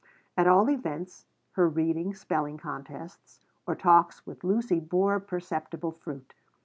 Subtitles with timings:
[0.35, 6.33] At all events, her readings, spelling contests, or talks with Lucy bore perceptible fruit.